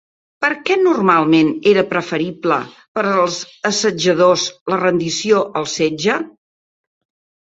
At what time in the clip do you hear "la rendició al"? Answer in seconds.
4.75-5.69